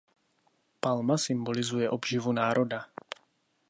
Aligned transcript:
Palma 0.81 1.17
symbolizuje 1.17 1.89
obživu 1.89 2.33
národa. 2.33 2.89